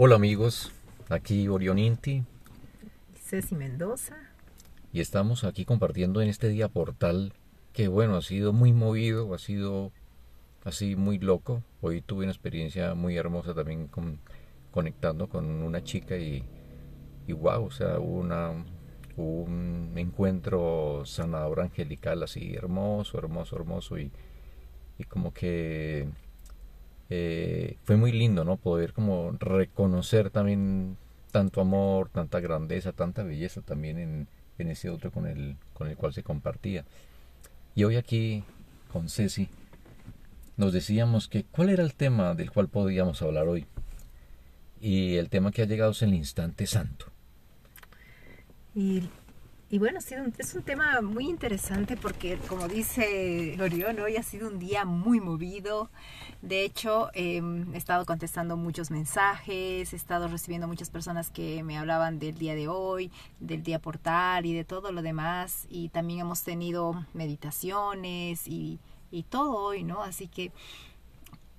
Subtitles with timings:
[0.00, 0.70] Hola amigos,
[1.10, 2.24] aquí Orión Inti
[3.14, 4.16] Ceci Mendoza.
[4.92, 7.32] y estamos aquí compartiendo en este día portal
[7.72, 9.92] que bueno, ha sido muy movido, ha sido
[10.64, 11.62] así muy loco.
[11.80, 14.20] Hoy tuve una experiencia muy hermosa también con-
[14.70, 16.44] conectando con una chica y,
[17.26, 18.52] y wow, o sea, hubo una,
[19.16, 24.12] un encuentro sanador angelical así hermoso, hermoso, hermoso y,
[24.98, 26.08] y como que
[27.10, 28.56] eh, fue muy lindo, ¿no?
[28.56, 30.96] Poder como reconocer también
[31.30, 35.96] tanto amor, tanta grandeza, tanta belleza también en, en ese otro con el, con el
[35.96, 36.84] cual se compartía.
[37.74, 38.44] Y hoy aquí
[38.92, 39.48] con Ceci
[40.56, 43.66] nos decíamos que cuál era el tema del cual podíamos hablar hoy.
[44.80, 47.06] Y el tema que ha llegado es el instante santo.
[48.74, 49.08] Y,
[49.70, 54.22] y bueno, ha sido es un tema muy interesante porque, como dice Orión, hoy ha
[54.22, 55.90] sido un día muy movido.
[56.40, 57.42] De hecho, eh,
[57.74, 62.54] he estado contestando muchos mensajes, he estado recibiendo muchas personas que me hablaban del día
[62.54, 65.66] de hoy, del día portal y de todo lo demás.
[65.68, 70.02] Y también hemos tenido meditaciones y, y todo hoy, ¿no?
[70.02, 70.50] Así que,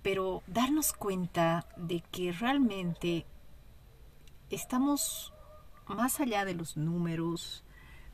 [0.00, 3.26] pero darnos cuenta de que realmente
[4.48, 5.34] estamos
[5.86, 7.64] más allá de los números,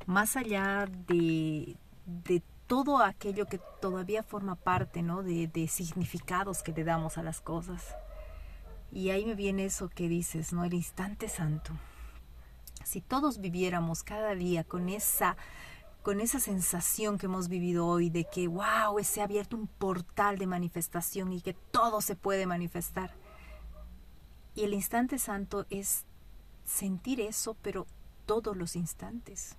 [0.07, 5.23] más allá de, de todo aquello que todavía forma parte, ¿no?
[5.23, 7.95] De, de significados que le damos a las cosas.
[8.91, 10.65] Y ahí me viene eso que dices, ¿no?
[10.65, 11.73] El instante santo.
[12.85, 15.37] Si todos viviéramos cada día con esa
[16.05, 20.37] con esa sensación que hemos vivido hoy de que, wow, se ha abierto un portal
[20.37, 23.15] de manifestación y que todo se puede manifestar.
[24.55, 26.05] Y el instante santo es
[26.67, 27.87] sentir eso, pero
[28.27, 29.57] todos los instantes.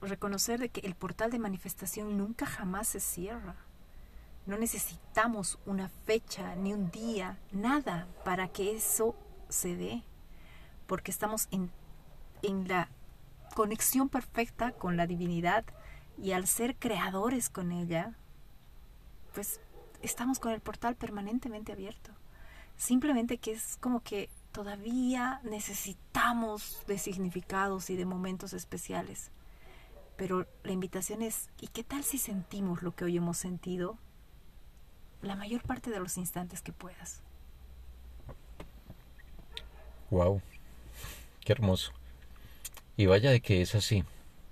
[0.00, 3.56] Reconocer de que el portal de manifestación nunca jamás se cierra.
[4.46, 9.16] No necesitamos una fecha, ni un día, nada para que eso
[9.48, 10.02] se dé.
[10.86, 11.70] Porque estamos en,
[12.42, 12.88] en la
[13.54, 15.64] conexión perfecta con la divinidad
[16.18, 18.14] y al ser creadores con ella,
[19.34, 19.60] pues
[20.02, 22.12] estamos con el portal permanentemente abierto.
[22.76, 29.30] Simplemente que es como que todavía necesitamos de significados y de momentos especiales.
[30.16, 33.98] Pero la invitación es, ¿y qué tal si sentimos lo que hoy hemos sentido
[35.22, 37.22] la mayor parte de los instantes que puedas?
[40.10, 40.40] Wow,
[41.40, 41.92] qué hermoso.
[42.96, 44.04] Y vaya de que es así,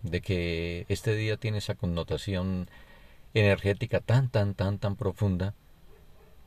[0.02, 2.68] de que este día tiene esa connotación
[3.32, 5.54] energética tan, tan, tan, tan profunda.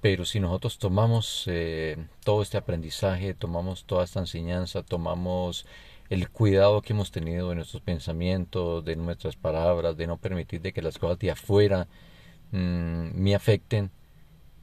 [0.02, 5.66] Pero si nosotros tomamos eh, todo este aprendizaje, tomamos toda esta enseñanza, tomamos
[6.10, 10.74] el cuidado que hemos tenido de nuestros pensamientos, de nuestras palabras, de no permitir de
[10.74, 11.88] que las cosas de afuera
[12.52, 13.92] mm, me afecten,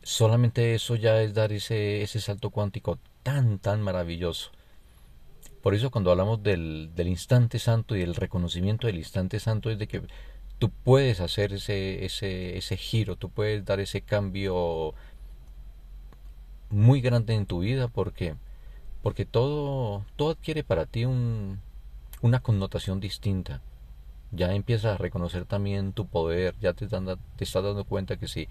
[0.03, 4.51] solamente eso ya es dar ese, ese salto cuántico tan, tan maravilloso.
[5.63, 9.79] Por eso cuando hablamos del, del instante santo y el reconocimiento del instante santo es
[9.79, 10.03] de que
[10.59, 14.95] tú puedes hacer ese, ese, ese giro, tú puedes dar ese cambio
[16.71, 18.35] muy grande en tu vida porque,
[19.05, 21.61] porque todo, todo adquiere para ti un,
[22.23, 23.61] una connotación distinta.
[24.33, 28.29] Ya empiezas a reconocer también tu poder, ya te, dan- te estás dando cuenta que
[28.29, 28.49] si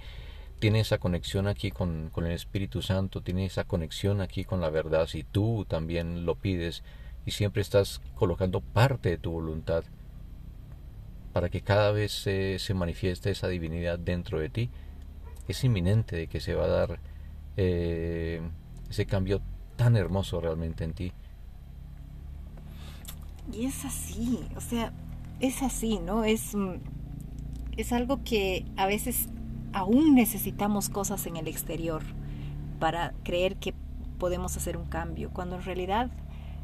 [0.60, 4.70] tienes esa conexión aquí con, con el Espíritu Santo, tienes esa conexión aquí con la
[4.70, 6.84] verdad, si tú también lo pides
[7.26, 9.84] y siempre estás colocando parte de tu voluntad
[11.34, 14.70] para que cada vez se, se manifieste esa divinidad dentro de ti,
[15.48, 17.00] es inminente de que se va a dar
[17.58, 18.40] eh,
[18.90, 19.42] ese cambio
[19.84, 21.12] tan hermoso realmente en ti.
[23.52, 24.94] Y es así, o sea,
[25.42, 26.24] es así, ¿no?
[26.24, 26.76] Es, mm,
[27.76, 29.28] es algo que a veces
[29.74, 32.02] aún necesitamos cosas en el exterior
[32.80, 33.74] para creer que
[34.20, 36.10] podemos hacer un cambio, cuando en realidad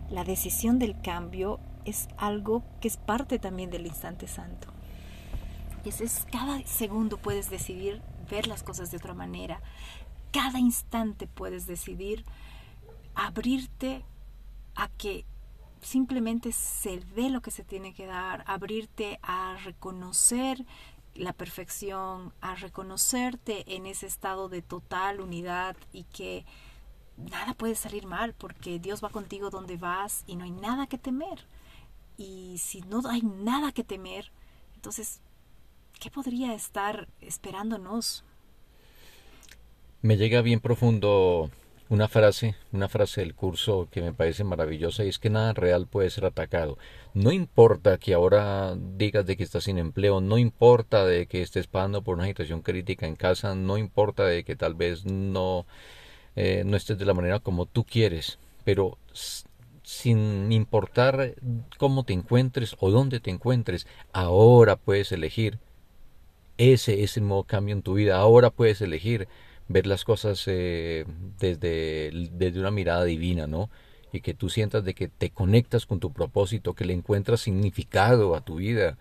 [0.09, 4.69] la decisión del cambio es algo que es parte también del instante santo.
[5.83, 8.01] Ese es cada segundo puedes decidir
[8.31, 9.59] ver las cosas de otra manera.
[10.31, 12.23] Cada instante puedes decidir
[13.19, 14.05] abrirte
[14.75, 15.25] a que
[15.81, 20.65] simplemente se dé lo que se tiene que dar, abrirte a reconocer
[21.15, 26.45] la perfección, a reconocerte en ese estado de total unidad y que
[27.17, 30.97] nada puede salir mal porque Dios va contigo donde vas y no hay nada que
[30.97, 31.45] temer.
[32.17, 34.31] Y si no hay nada que temer,
[34.75, 35.19] entonces,
[35.99, 38.23] ¿qué podría estar esperándonos?
[40.01, 41.49] Me llega bien profundo
[41.89, 45.87] una frase, una frase del curso que me parece maravillosa y es que nada real
[45.87, 46.77] puede ser atacado.
[47.15, 51.65] No importa que ahora digas de que estás sin empleo, no importa de que estés
[51.65, 55.65] pasando por una situación crítica en casa, no importa de que tal vez no,
[56.35, 58.37] eh, no estés de la manera como tú quieres.
[58.63, 58.97] pero
[59.83, 61.33] sin importar
[61.79, 65.57] cómo te encuentres o dónde te encuentres, ahora puedes elegir.
[66.57, 68.17] Ese es el nuevo cambio en tu vida.
[68.17, 69.27] Ahora puedes elegir
[69.69, 71.05] ver las cosas eh,
[71.39, 73.69] desde, desde una mirada divina, ¿no?
[74.11, 78.35] Y que tú sientas de que te conectas con tu propósito, que le encuentras significado
[78.35, 78.97] a tu vida,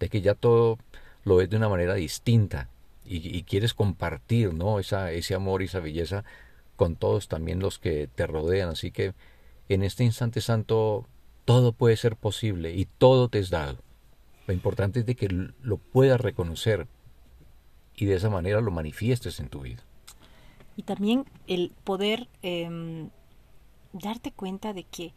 [0.00, 0.78] de que ya todo
[1.24, 2.70] lo ves de una manera distinta
[3.04, 4.78] y, quieres compartir, ¿no?
[4.78, 6.24] Esa, ese amor y esa belleza
[6.76, 8.70] con todos también los que te rodean.
[8.70, 9.12] Así que
[9.68, 11.06] en este instante santo
[11.44, 13.78] todo puede ser posible y todo te es dado.
[14.46, 16.86] Lo importante es de que lo puedas reconocer
[17.96, 19.82] y de esa manera lo manifiestes en tu vida.
[20.76, 23.10] Y también el poder em,
[23.92, 25.14] darte cuenta de que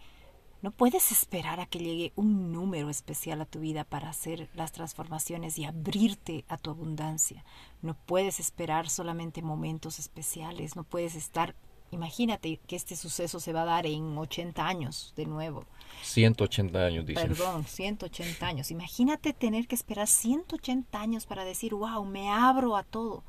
[0.62, 4.72] no puedes esperar a que llegue un número especial a tu vida para hacer las
[4.72, 7.46] transformaciones y abrirte a tu abundancia.
[7.82, 11.56] No puedes esperar solamente momentos especiales, no puedes estar
[11.92, 15.66] Imagínate que este suceso se va a dar en 80 años de nuevo.
[16.04, 17.28] 180 años, dicen.
[17.28, 18.72] Perdón, 180 años.
[18.72, 23.24] Imagínate tener que esperar 180 años para decir, wow, me abro a todo.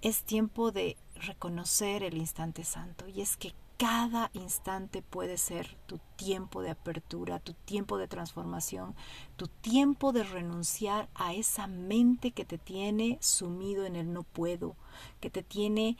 [0.00, 5.98] Es tiempo de reconocer el instante santo y es que cada instante puede ser tu
[6.16, 8.94] tiempo de apertura, tu tiempo de transformación,
[9.36, 14.76] tu tiempo de renunciar a esa mente que te tiene sumido en el no puedo,
[15.20, 15.98] que te tiene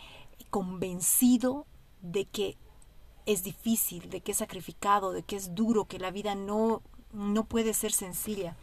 [0.51, 1.67] convencido
[2.03, 2.57] de que
[3.27, 7.45] es difícil, de que es sacrificado, de que es duro, que la vida no, no
[7.45, 8.57] puede ser sencilla.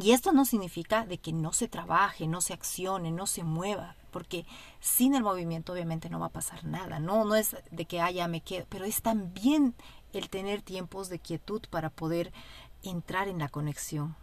[0.00, 3.96] Y esto no significa de que no se trabaje, no se accione, no se mueva,
[4.10, 4.44] porque
[4.80, 6.98] sin el movimiento obviamente no va a pasar nada.
[6.98, 9.74] No, no es de que haya me quedo, pero es también
[10.12, 12.32] el tener tiempos de quietud para poder
[12.82, 14.16] entrar en la conexión.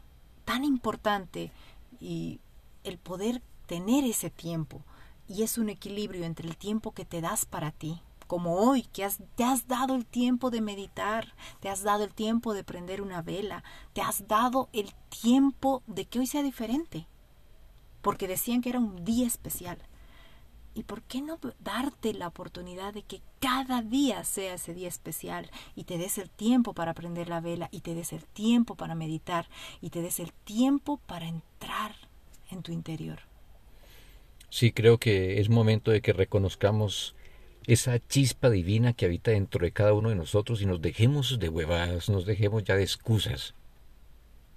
[0.44, 1.52] Tan importante
[2.00, 2.40] y
[2.84, 4.84] el poder tener ese tiempo
[5.28, 9.04] y es un equilibrio entre el tiempo que te das para ti, como hoy, que
[9.04, 13.02] has, te has dado el tiempo de meditar, te has dado el tiempo de prender
[13.02, 13.64] una vela,
[13.94, 17.08] te has dado el tiempo de que hoy sea diferente,
[18.02, 19.78] porque decían que era un día especial.
[20.74, 25.50] ¿Y por qué no darte la oportunidad de que cada día sea ese día especial
[25.74, 28.94] y te des el tiempo para prender la vela y te des el tiempo para
[28.94, 29.48] meditar
[29.80, 31.96] y te des el tiempo para entrar
[32.52, 33.20] en tu interior?
[34.56, 37.14] Sí, creo que es momento de que reconozcamos
[37.68, 41.50] esa chispa divina que habita dentro de cada uno de nosotros y nos dejemos de
[41.50, 43.54] huevadas, nos dejemos ya de excusas.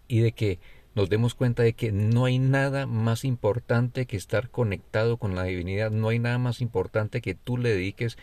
[0.06, 0.60] Y de que
[0.94, 5.42] nos demos cuenta de que no hay nada más importante que estar conectado con la
[5.42, 8.18] divinidad, no hay nada más importante que tú le dediques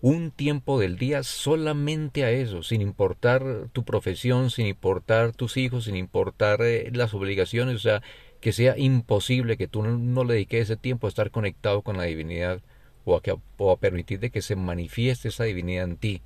[0.00, 5.84] un tiempo del día solamente a eso, sin importar tu profesión, sin importar tus hijos,
[5.84, 8.02] sin importar eh, las obligaciones, o sea,
[8.44, 12.02] que sea imposible que tú no, le dediques ese tiempo a estar conectado con la
[12.02, 12.60] divinidad
[13.06, 16.20] o a, que, a permitir de que se manifieste esa divinidad en ti,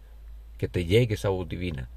[0.56, 1.88] que te llegue esa voz divina.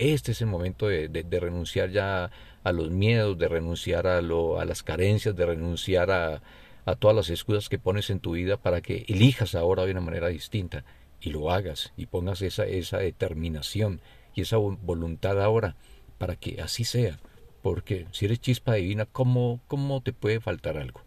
[0.00, 2.32] Este es el momento de, renunciar ya
[2.64, 6.42] a los miedos, de renunciar a, lo, a las carencias, de renunciar a,
[6.84, 10.00] a todas las excusas que pones en tu vida para que elijas ahora de una
[10.00, 10.82] manera distinta
[11.20, 14.00] y lo hagas y pongas esa, esa determinación
[14.34, 15.76] y esa voluntad ahora
[16.18, 17.20] para que así sea.
[17.68, 21.02] Porque si eres chispa divina, ¿cómo, ¿cómo te puede faltar algo?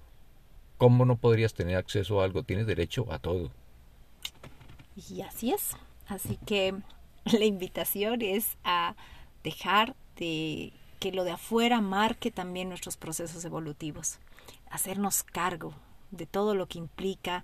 [0.77, 2.43] ¿Cómo no podrías tener acceso a algo?
[2.43, 3.49] Tienes derecho a todo.
[5.09, 5.71] Y así es.
[6.07, 6.75] Así que
[7.25, 8.95] la invitación es a
[9.43, 14.19] dejar de que lo de afuera marque también nuestros procesos evolutivos.
[14.69, 15.74] Hacernos cargo
[16.12, 17.43] de todo lo que implica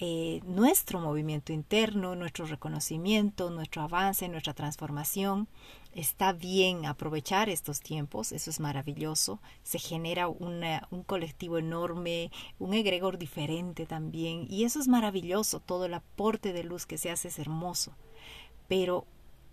[0.00, 5.48] eh, nuestro movimiento interno, nuestro reconocimiento, nuestro avance, nuestra transformación.
[5.94, 9.40] Está bien aprovechar estos tiempos, eso es maravilloso.
[9.62, 15.60] Se genera un colectivo enorme, un egregor diferente también, y eso es maravilloso.
[15.60, 17.94] Todo el aporte de luz que se hace es hermoso.
[18.66, 19.06] Pero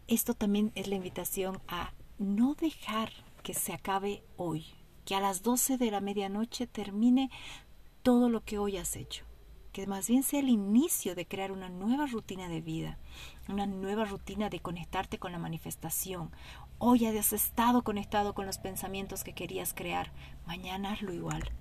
[0.07, 3.11] esto también es la invitación a no dejar
[3.43, 4.65] que se acabe hoy,
[5.05, 7.29] que a las 12 de la medianoche termine
[8.01, 9.30] todo lo que hoy has hecho
[9.71, 12.97] que más bien sea el inicio de crear una nueva rutina de vida,
[13.47, 16.31] una nueva rutina de conectarte con la manifestación.
[16.77, 20.11] Hoy has estado conectado con los pensamientos que querías crear,
[20.45, 21.51] mañana hazlo igual.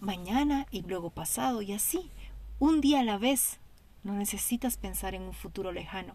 [0.00, 2.10] Mañana y luego pasado y así,
[2.58, 3.60] un día a la vez.
[4.02, 6.14] No necesitas pensar en un futuro lejano,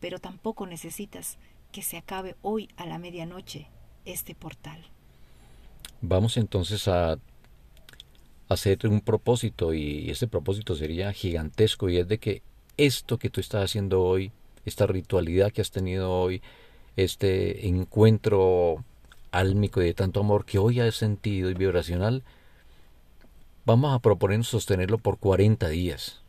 [0.00, 1.38] pero tampoco necesitas
[1.72, 3.68] que se acabe hoy a la medianoche
[4.04, 4.84] este portal.
[6.02, 7.18] Vamos entonces a
[8.48, 12.42] hacer un propósito y ese propósito sería gigantesco y es de que
[12.76, 14.32] esto que tú estás haciendo hoy,
[14.64, 16.42] esta ritualidad que has tenido hoy,
[16.96, 18.84] este encuentro
[19.30, 22.22] álmico y de tanto amor que hoy has sentido y vibracional,
[23.64, 26.22] vamos a proponer sostenerlo por 40 días.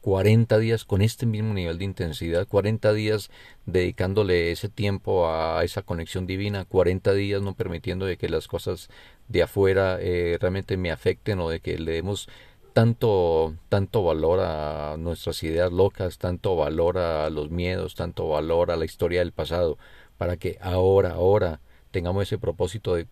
[0.00, 3.30] 40 días con este mismo nivel de intensidad, 40 días
[3.66, 8.88] dedicándole ese tiempo a esa conexión divina, 40 días no permitiendo de que las cosas
[9.28, 12.28] de afuera eh, realmente me afecten o de que le demos
[12.72, 18.76] tanto, tanto valor a nuestras ideas locas, tanto valor a los miedos, tanto valor a
[18.76, 19.76] la historia del pasado,
[20.16, 23.06] para que ahora, ahora tengamos ese propósito de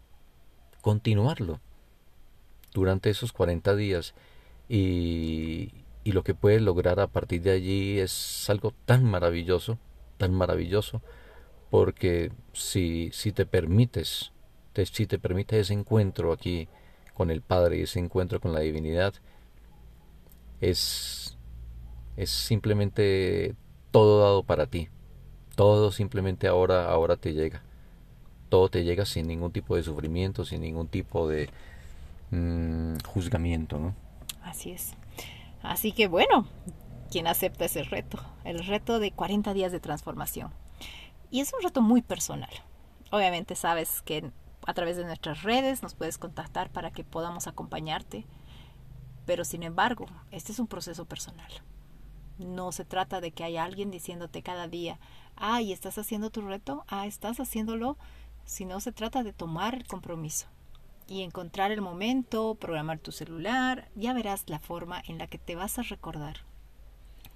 [0.80, 1.60] continuarlo
[2.72, 4.14] durante esos 40 días
[4.68, 5.72] y,
[6.08, 9.78] y lo que puedes lograr a partir de allí es algo tan maravilloso,
[10.16, 11.02] tan maravilloso,
[11.68, 14.32] porque si, si te permites,
[14.90, 16.66] si te permites ese encuentro aquí
[17.12, 19.12] con el Padre y ese encuentro con la divinidad,
[20.62, 21.36] es,
[22.16, 23.54] es simplemente
[23.90, 24.88] todo dado para ti.
[25.56, 27.62] Todo simplemente ahora, ahora te llega.
[28.48, 31.50] Todo te llega sin ningún tipo de sufrimiento, sin ningún tipo de
[32.30, 33.94] mm, juzgamiento, ¿no?
[34.42, 34.94] Así es.
[35.62, 36.46] Así que bueno,
[37.10, 40.52] quien acepta ese reto, el reto de 40 días de transformación.
[41.30, 42.50] Y es un reto muy personal.
[43.10, 44.30] Obviamente sabes que
[44.66, 48.26] a través de nuestras redes nos puedes contactar para que podamos acompañarte,
[49.24, 51.50] pero sin embargo, este es un proceso personal.
[52.38, 55.00] No se trata de que haya alguien diciéndote cada día,
[55.36, 57.96] ay, estás haciendo tu reto, ah, estás haciéndolo,
[58.44, 60.46] sino se trata de tomar el compromiso
[61.08, 65.56] y encontrar el momento, programar tu celular, ya verás la forma en la que te
[65.56, 66.44] vas a recordar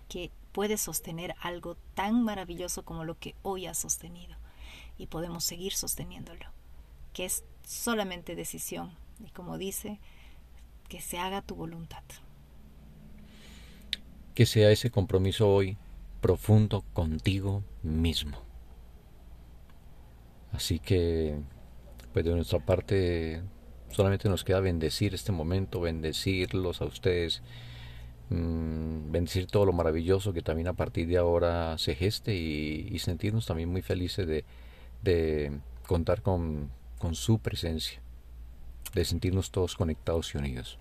[0.08, 4.36] que puedes sostener algo tan maravilloso como lo que hoy has sostenido
[4.98, 6.44] y podemos seguir sosteniéndolo,
[7.14, 8.92] que es solamente decisión
[9.24, 9.98] y como dice,
[10.88, 12.02] que se haga tu voluntad.
[14.34, 15.78] Que sea ese compromiso hoy
[16.20, 18.36] profundo contigo mismo.
[20.52, 21.40] Así que,
[22.12, 23.42] pues de nuestra parte,
[23.92, 27.42] Solamente nos queda bendecir este momento, bendecirlos a ustedes,
[28.30, 33.46] mm, bendecir todo lo maravilloso que también a partir de ahora se geste y, sentirnos
[33.46, 35.52] también muy felices de,
[35.86, 38.00] contar con, con su presencia,
[38.94, 40.78] de sentirnos todos conectados y unidos.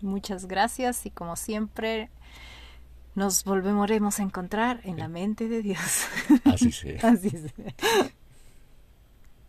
[0.00, 2.10] Muchas gracias y como siempre
[3.16, 6.06] nos volveremos a encontrar en la mente de Dios.
[6.44, 7.00] Así sea.
[7.02, 7.74] Así sea.